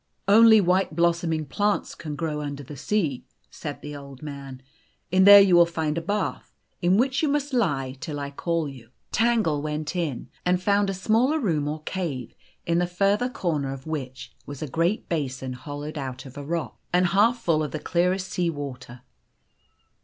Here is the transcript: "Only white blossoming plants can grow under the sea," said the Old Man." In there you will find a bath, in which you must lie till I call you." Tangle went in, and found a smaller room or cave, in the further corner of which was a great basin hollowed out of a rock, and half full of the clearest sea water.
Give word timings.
"Only 0.27 0.59
white 0.59 0.95
blossoming 0.95 1.45
plants 1.45 1.93
can 1.93 2.15
grow 2.15 2.41
under 2.41 2.63
the 2.63 2.75
sea," 2.75 3.23
said 3.51 3.83
the 3.83 3.95
Old 3.95 4.23
Man." 4.23 4.63
In 5.11 5.25
there 5.25 5.39
you 5.39 5.55
will 5.55 5.67
find 5.67 5.95
a 5.95 6.01
bath, 6.01 6.55
in 6.81 6.97
which 6.97 7.21
you 7.21 7.27
must 7.27 7.53
lie 7.53 7.95
till 7.99 8.19
I 8.19 8.31
call 8.31 8.67
you." 8.67 8.89
Tangle 9.11 9.61
went 9.61 9.95
in, 9.95 10.31
and 10.43 10.59
found 10.59 10.89
a 10.89 10.95
smaller 10.95 11.39
room 11.39 11.67
or 11.67 11.83
cave, 11.83 12.33
in 12.65 12.79
the 12.79 12.87
further 12.87 13.29
corner 13.29 13.71
of 13.71 13.85
which 13.85 14.33
was 14.47 14.63
a 14.63 14.67
great 14.67 15.07
basin 15.07 15.53
hollowed 15.53 15.99
out 15.99 16.25
of 16.25 16.35
a 16.35 16.43
rock, 16.43 16.79
and 16.91 17.05
half 17.05 17.37
full 17.43 17.61
of 17.61 17.69
the 17.69 17.77
clearest 17.77 18.27
sea 18.27 18.49
water. 18.49 19.01